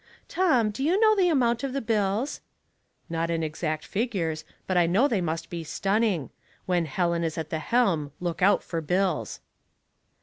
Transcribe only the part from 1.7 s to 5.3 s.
the bills?"" Not in exact figures; but I know they